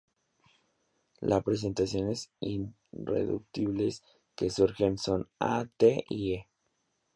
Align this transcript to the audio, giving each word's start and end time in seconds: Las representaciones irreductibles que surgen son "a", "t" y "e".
Las 1.19 1.41
representaciones 1.45 2.31
irreductibles 2.39 4.01
que 4.35 4.49
surgen 4.49 4.97
son 4.97 5.29
"a", 5.39 5.67
"t" 5.77 6.03
y 6.09 6.33
"e". 6.33 6.47